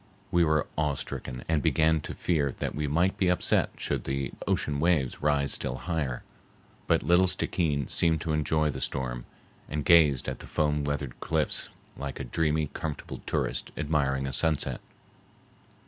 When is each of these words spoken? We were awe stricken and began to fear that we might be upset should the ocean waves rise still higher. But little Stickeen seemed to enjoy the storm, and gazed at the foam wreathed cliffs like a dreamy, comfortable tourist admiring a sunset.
We 0.31 0.43
were 0.43 0.65
awe 0.77 0.95
stricken 0.95 1.43
and 1.47 1.61
began 1.61 2.01
to 2.01 2.15
fear 2.15 2.55
that 2.57 2.73
we 2.73 2.87
might 2.87 3.17
be 3.17 3.29
upset 3.29 3.69
should 3.77 4.05
the 4.05 4.31
ocean 4.47 4.79
waves 4.79 5.21
rise 5.21 5.53
still 5.53 5.75
higher. 5.75 6.23
But 6.87 7.03
little 7.03 7.27
Stickeen 7.27 7.87
seemed 7.87 8.19
to 8.21 8.33
enjoy 8.33 8.71
the 8.71 8.81
storm, 8.81 9.25
and 9.69 9.85
gazed 9.85 10.27
at 10.27 10.39
the 10.39 10.47
foam 10.47 10.85
wreathed 10.85 11.19
cliffs 11.19 11.69
like 11.95 12.19
a 12.19 12.23
dreamy, 12.23 12.71
comfortable 12.73 13.21
tourist 13.27 13.71
admiring 13.77 14.25
a 14.25 14.33
sunset. 14.33 14.81